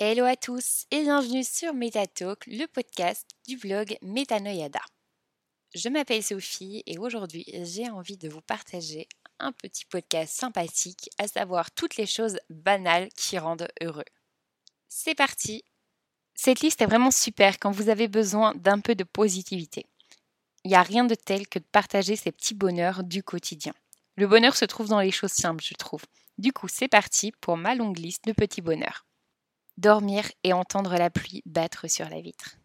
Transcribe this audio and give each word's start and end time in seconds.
Hello 0.00 0.26
à 0.26 0.36
tous 0.36 0.86
et 0.92 1.02
bienvenue 1.02 1.42
sur 1.42 1.74
MetaTalk, 1.74 2.46
le 2.46 2.66
podcast 2.66 3.26
du 3.48 3.56
blog 3.56 3.98
Metanoyada. 4.00 4.78
Je 5.74 5.88
m'appelle 5.88 6.22
Sophie 6.22 6.84
et 6.86 6.98
aujourd'hui 6.98 7.44
j'ai 7.64 7.90
envie 7.90 8.16
de 8.16 8.28
vous 8.28 8.40
partager 8.40 9.08
un 9.40 9.50
petit 9.50 9.84
podcast 9.86 10.32
sympathique, 10.32 11.10
à 11.18 11.26
savoir 11.26 11.72
toutes 11.72 11.96
les 11.96 12.06
choses 12.06 12.38
banales 12.48 13.08
qui 13.16 13.40
rendent 13.40 13.66
heureux. 13.82 14.04
C'est 14.88 15.16
parti 15.16 15.64
Cette 16.32 16.60
liste 16.60 16.80
est 16.80 16.86
vraiment 16.86 17.10
super 17.10 17.58
quand 17.58 17.72
vous 17.72 17.88
avez 17.88 18.06
besoin 18.06 18.54
d'un 18.54 18.78
peu 18.78 18.94
de 18.94 19.02
positivité. 19.02 19.84
Il 20.62 20.68
n'y 20.68 20.76
a 20.76 20.82
rien 20.84 21.06
de 21.06 21.16
tel 21.16 21.48
que 21.48 21.58
de 21.58 21.66
partager 21.72 22.14
ces 22.14 22.30
petits 22.30 22.54
bonheurs 22.54 23.02
du 23.02 23.24
quotidien. 23.24 23.74
Le 24.14 24.28
bonheur 24.28 24.54
se 24.54 24.64
trouve 24.64 24.90
dans 24.90 25.00
les 25.00 25.10
choses 25.10 25.32
simples, 25.32 25.64
je 25.64 25.74
trouve. 25.74 26.04
Du 26.38 26.52
coup, 26.52 26.68
c'est 26.68 26.86
parti 26.86 27.32
pour 27.40 27.56
ma 27.56 27.74
longue 27.74 27.98
liste 27.98 28.26
de 28.26 28.32
petits 28.32 28.62
bonheurs. 28.62 29.07
Dormir 29.78 30.30
et 30.44 30.52
entendre 30.52 30.96
la 30.96 31.08
pluie 31.08 31.42
battre 31.46 31.88
sur 31.88 32.06
la 32.10 32.20
vitre. 32.20 32.58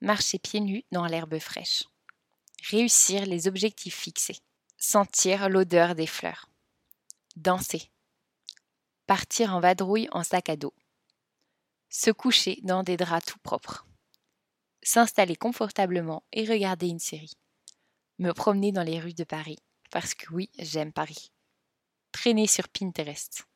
Marcher 0.00 0.38
pieds 0.38 0.60
nus 0.60 0.84
dans 0.92 1.06
l'herbe 1.06 1.40
fraîche. 1.40 1.84
Réussir 2.70 3.26
les 3.26 3.48
objectifs 3.48 3.96
fixés. 3.96 4.38
Sentir 4.78 5.48
l'odeur 5.48 5.96
des 5.96 6.06
fleurs. 6.06 6.48
Danser. 7.34 7.90
Partir 9.06 9.52
en 9.54 9.58
vadrouille 9.60 10.08
en 10.12 10.22
sac 10.22 10.48
à 10.48 10.56
dos. 10.56 10.74
Se 11.88 12.12
coucher 12.12 12.60
dans 12.62 12.84
des 12.84 12.96
draps 12.96 13.26
tout 13.26 13.38
propres. 13.40 13.86
S'installer 14.82 15.36
confortablement 15.36 16.22
et 16.32 16.44
regarder 16.44 16.86
une 16.86 17.00
série. 17.00 17.36
Me 18.18 18.32
promener 18.32 18.70
dans 18.70 18.84
les 18.84 19.00
rues 19.00 19.14
de 19.14 19.24
Paris. 19.24 19.58
Parce 19.90 20.14
que 20.14 20.32
oui, 20.32 20.50
j'aime 20.58 20.92
Paris 20.92 21.32
traîner 22.12 22.46
sur 22.46 22.68
Pinterest, 22.68 23.46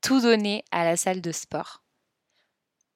tout 0.00 0.20
donner 0.20 0.64
à 0.70 0.84
la 0.84 0.96
salle 0.96 1.20
de 1.20 1.32
sport, 1.32 1.82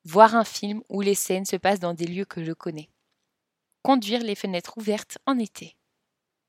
voir 0.04 0.34
un 0.34 0.44
film 0.44 0.82
où 0.88 1.00
les 1.00 1.14
scènes 1.14 1.46
se 1.46 1.56
passent 1.56 1.80
dans 1.80 1.94
des 1.94 2.06
lieux 2.06 2.26
que 2.26 2.44
je 2.44 2.52
connais, 2.52 2.90
conduire 3.82 4.22
les 4.22 4.34
fenêtres 4.34 4.76
ouvertes 4.76 5.18
en 5.26 5.38
été, 5.38 5.76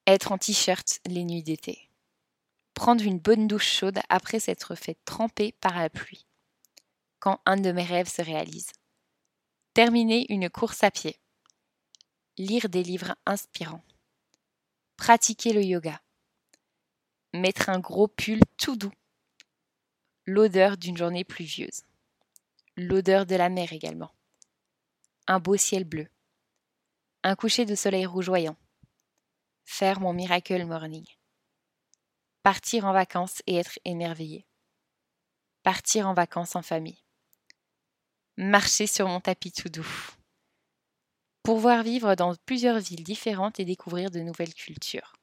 être 0.08 0.32
en 0.32 0.38
t-shirt 0.38 1.00
les 1.06 1.24
nuits 1.24 1.44
d'été, 1.44 1.90
prendre 2.74 3.04
une 3.04 3.20
bonne 3.20 3.48
douche 3.48 3.72
chaude 3.72 4.00
après 4.10 4.40
s'être 4.40 4.76
fait 4.76 4.98
tremper 5.06 5.54
par 5.54 5.78
la 5.78 5.90
pluie, 5.90 6.26
quand 7.20 7.40
un 7.46 7.58
de 7.58 7.72
mes 7.72 7.84
rêves 7.84 8.12
se 8.12 8.22
réalise, 8.22 8.72
terminer 9.74 10.26
une 10.30 10.50
course 10.50 10.84
à 10.84 10.92
pied, 10.92 11.18
lire 12.38 12.68
des 12.68 12.84
livres 12.84 13.16
inspirants, 13.26 13.84
pratiquer 14.98 15.54
le 15.54 15.64
yoga, 15.64 16.02
mettre 17.34 17.70
un 17.70 17.80
gros 17.80 18.08
pull 18.08 18.42
tout 18.58 18.76
doux, 18.76 18.94
l'odeur 20.26 20.78
d'une 20.78 20.98
journée 20.98 21.24
pluvieuse, 21.24 21.84
l'odeur 22.78 23.26
de 23.26 23.36
la 23.36 23.50
mer 23.50 23.72
également, 23.74 24.12
un 25.28 25.40
beau 25.40 25.56
ciel 25.56 25.86
bleu, 25.86 26.08
un 27.24 27.36
coucher 27.36 27.66
de 27.66 27.76
soleil 27.76 28.06
rougeoyant, 28.06 28.58
faire 29.64 30.00
mon 30.00 30.14
miracle 30.14 30.66
morning, 30.66 31.06
partir 32.44 32.86
en 32.86 32.94
vacances 32.94 33.42
et 33.48 33.56
être 33.56 33.80
émerveillé, 33.86 34.46
partir 35.64 36.08
en 36.08 36.14
vacances 36.14 36.56
en 36.56 36.62
famille, 36.62 37.02
marcher 38.38 38.88
sur 38.88 39.08
mon 39.08 39.22
tapis 39.22 39.52
tout 39.52 39.70
doux, 39.70 39.88
pouvoir 41.44 41.82
vivre 41.82 42.16
dans 42.16 42.36
plusieurs 42.46 42.80
villes 42.80 43.04
différentes 43.04 43.60
et 43.60 43.66
découvrir 43.66 44.12
de 44.12 44.20
nouvelles 44.20 44.54
cultures, 44.54 45.14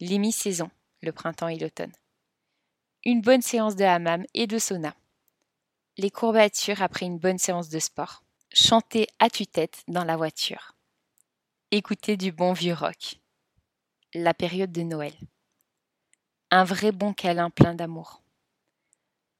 les 0.00 0.18
mi-saisons, 0.18 0.70
le 1.02 1.12
printemps 1.12 1.48
et 1.48 1.58
l'automne. 1.58 1.92
Une 3.04 3.20
bonne 3.20 3.42
séance 3.42 3.76
de 3.76 3.84
hammam 3.84 4.24
et 4.34 4.46
de 4.46 4.58
sauna. 4.58 4.96
Les 5.98 6.10
courbatures 6.10 6.80
après 6.80 7.04
une 7.04 7.18
bonne 7.18 7.38
séance 7.38 7.68
de 7.68 7.78
sport. 7.78 8.22
Chanter 8.54 9.06
à 9.18 9.28
tue-tête 9.28 9.82
dans 9.88 10.04
la 10.04 10.16
voiture. 10.16 10.74
Écouter 11.70 12.16
du 12.16 12.32
bon 12.32 12.54
vieux 12.54 12.72
rock. 12.72 13.20
La 14.14 14.32
période 14.32 14.72
de 14.72 14.82
Noël. 14.82 15.12
Un 16.50 16.64
vrai 16.64 16.92
bon 16.92 17.12
câlin 17.12 17.50
plein 17.50 17.74
d'amour. 17.74 18.22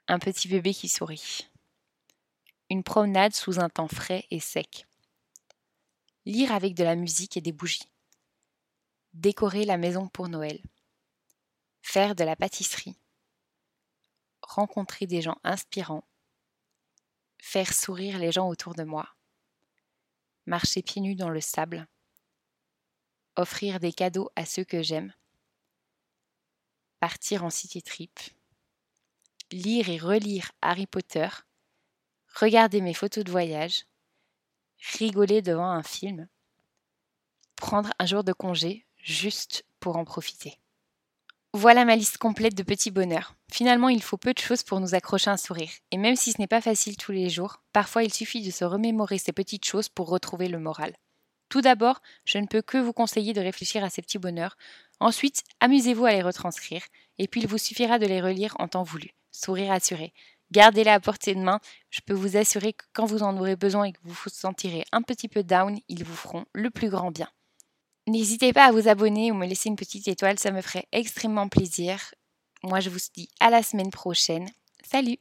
Un 0.09 0.19
petit 0.19 0.49
bébé 0.49 0.75
qui 0.75 0.89
sourit. 0.89 1.49
Une 2.69 2.83
promenade 2.83 3.35
sous 3.35 3.61
un 3.61 3.71
temps 3.71 3.89
frais 3.89 4.27
et 4.31 4.41
sec. 4.41 4.87
Lire 6.27 6.53
avec 6.53 6.75
de 6.75 6.85
la 6.85 6.97
musique 6.97 7.39
et 7.39 7.41
des 7.41 7.53
bougies. 7.53 7.89
Décorer 9.15 9.65
la 9.65 9.79
maison 9.79 10.09
pour 10.09 10.29
Noël 10.29 10.61
faire 11.89 12.15
de 12.15 12.25
la 12.25 12.37
pâtisserie, 12.37 12.97
rencontrer 14.43 15.07
des 15.07 15.23
gens 15.23 15.39
inspirants, 15.43 16.05
faire 17.38 17.72
sourire 17.72 18.19
les 18.19 18.32
gens 18.32 18.49
autour 18.49 18.75
de 18.75 18.82
moi, 18.82 19.09
marcher 20.47 20.82
pieds 20.82 21.03
nus 21.03 21.15
dans 21.15 21.31
le 21.31 21.41
sable, 21.41 21.87
offrir 23.37 23.81
des 23.81 23.93
cadeaux 23.93 24.31
à 24.37 24.44
ceux 24.44 24.65
que 24.65 24.82
j'aime, 24.82 25.12
partir 27.00 27.44
en 27.44 27.50
city 27.50 27.82
trip, 27.82 28.19
lire 29.50 29.88
et 29.88 29.99
relire 29.99 30.53
Harry 30.60 30.87
Potter, 30.87 31.28
regarder 32.34 32.81
mes 32.81 32.94
photos 32.94 33.25
de 33.25 33.31
voyage, 33.31 33.87
rigoler 34.99 35.43
devant 35.43 35.70
un 35.70 35.82
film, 35.82 36.28
prendre 37.56 37.91
un 37.99 38.06
jour 38.06 38.25
de 38.25 38.32
congé 38.32 38.87
juste 38.97 39.65
pour 39.81 39.97
en 39.97 40.05
profiter. 40.05 40.59
Voilà 41.55 41.87
ma 41.87 41.97
liste 41.97 42.19
complète 42.19 42.55
de 42.55 42.63
petits 42.63 42.91
bonheurs. 42.91 43.35
Finalement, 43.51 43.89
il 43.89 44.03
faut 44.03 44.19
peu 44.19 44.35
de 44.35 44.39
choses 44.39 44.63
pour 44.63 44.81
nous 44.81 44.95
accrocher 44.95 45.31
un 45.31 45.39
sourire. 45.39 45.71
Et 45.91 45.97
même 45.97 46.15
si 46.15 46.33
ce 46.33 46.39
n'est 46.39 46.47
pas 46.47 46.61
facile 46.61 46.99
tous 46.99 47.11
les 47.11 47.31
jours, 47.31 47.63
parfois 47.73 48.05
il 48.05 48.13
suffit 48.13 48.43
de 48.43 48.51
se 48.51 48.67
remémorer 48.67 49.17
ces 49.17 49.33
petites 49.33 49.65
choses 49.65 49.89
pour 49.89 50.11
retrouver 50.11 50.49
le 50.49 50.59
moral. 50.59 50.95
Tout 51.49 51.63
d'abord, 51.63 52.03
je 52.27 52.37
ne 52.37 52.47
peux 52.47 52.61
que 52.61 52.77
vous 52.77 52.93
conseiller 52.93 53.33
de 53.33 53.41
réfléchir 53.41 53.83
à 53.83 53.89
ces 53.89 54.03
petits 54.03 54.19
bonheurs. 54.19 54.59
Ensuite, 55.01 55.43
amusez-vous 55.61 56.05
à 56.05 56.13
les 56.13 56.23
retranscrire. 56.23 56.83
Et 57.17 57.29
puis 57.29 57.41
il 57.41 57.49
vous 57.49 57.57
suffira 57.57 57.99
de 57.99 58.07
les 58.07 58.21
relire 58.21 58.55
en 58.59 58.69
temps 58.69 58.83
voulu. 58.83 59.09
Sourire 59.31 59.73
assuré. 59.73 60.13
Gardez-les 60.51 60.91
à 60.91 61.01
portée 61.01 61.35
de 61.35 61.41
main. 61.41 61.61
Je 61.89 62.01
peux 62.03 62.13
vous 62.13 62.37
assurer 62.37 62.75
que 62.75 62.85
quand 62.93 63.07
vous 63.07 63.23
en 63.23 63.35
aurez 63.39 63.57
besoin 63.57 63.85
et 63.85 63.93
que 63.93 64.01
vous 64.03 64.13
vous 64.13 64.31
sentirez 64.31 64.85
un 64.93 65.01
petit 65.01 65.29
peu 65.29 65.43
down, 65.43 65.79
ils 65.89 66.05
vous 66.05 66.15
feront 66.17 66.45
le 66.53 66.69
plus 66.69 66.91
grand 66.91 67.11
bien. 67.11 67.29
N'hésitez 68.09 68.55
pas 68.55 68.65
à 68.65 68.73
vous 68.73 68.89
abonner 68.89 69.31
ou 69.31 69.35
me 69.35 69.47
laisser 69.47 69.69
une 69.69 69.77
petite 69.77 70.09
étoile, 70.09 70.39
ça 70.39 70.51
me 70.51 70.63
ferait 70.63 70.87
extrêmement 70.93 71.49
plaisir. 71.49 72.01
Moi, 72.63 72.81
je 72.81 72.89
vous 72.89 72.99
dis 73.15 73.29
à 73.39 73.51
la 73.51 73.63
semaine 73.63 73.91
prochaine. 73.91 74.49
Salut 74.83 75.19